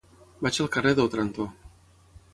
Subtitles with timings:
[0.45, 1.49] Vaig al carrer d'Òtranto.